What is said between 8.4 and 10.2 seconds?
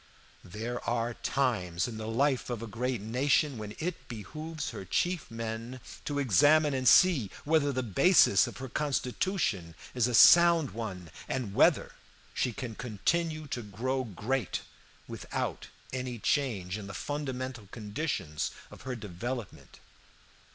of her constitution is a